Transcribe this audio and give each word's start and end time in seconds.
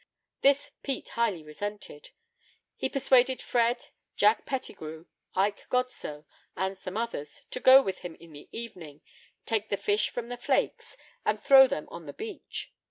This 0.41 0.71
Pete 0.81 1.09
highly 1.09 1.43
resented. 1.43 2.09
He 2.75 2.89
persuaded 2.89 3.39
Fred, 3.39 3.89
Jack 4.15 4.47
Pettigrew, 4.47 5.05
Ike 5.35 5.69
Godsoe, 5.69 6.25
and 6.57 6.75
some 6.75 6.97
others, 6.97 7.43
to 7.51 7.59
go 7.59 7.83
with 7.83 7.99
him 7.99 8.15
in 8.15 8.33
the 8.33 8.49
evening, 8.51 9.01
take 9.45 9.69
the 9.69 9.77
fish 9.77 10.09
from 10.09 10.29
the 10.29 10.37
flakes, 10.37 10.97
and 11.23 11.39
throw 11.39 11.67
them 11.67 11.87
on 11.91 12.07
the 12.07 12.13
beach. 12.13 12.73